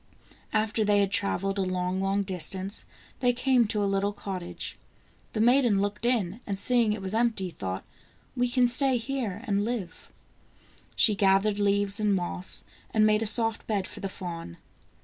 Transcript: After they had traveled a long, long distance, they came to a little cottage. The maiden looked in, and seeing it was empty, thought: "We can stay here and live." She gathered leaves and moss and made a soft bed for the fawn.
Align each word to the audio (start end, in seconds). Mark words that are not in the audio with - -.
After 0.51 0.83
they 0.83 0.99
had 0.99 1.11
traveled 1.11 1.59
a 1.59 1.61
long, 1.61 2.01
long 2.01 2.23
distance, 2.23 2.85
they 3.19 3.33
came 3.33 3.67
to 3.67 3.83
a 3.83 3.85
little 3.85 4.13
cottage. 4.13 4.75
The 5.33 5.39
maiden 5.41 5.79
looked 5.79 6.07
in, 6.07 6.39
and 6.47 6.57
seeing 6.57 6.91
it 6.93 7.03
was 7.03 7.13
empty, 7.13 7.51
thought: 7.51 7.85
"We 8.35 8.49
can 8.49 8.67
stay 8.67 8.97
here 8.97 9.43
and 9.45 9.63
live." 9.63 10.11
She 10.95 11.13
gathered 11.13 11.59
leaves 11.59 11.99
and 11.99 12.15
moss 12.15 12.63
and 12.89 13.05
made 13.05 13.21
a 13.21 13.27
soft 13.27 13.67
bed 13.67 13.87
for 13.87 13.99
the 13.99 14.09
fawn. 14.09 14.57